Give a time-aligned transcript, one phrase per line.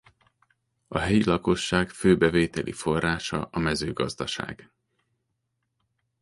[0.87, 4.71] A helyi lakosság fő bevételi forrása a mezőgazdaság.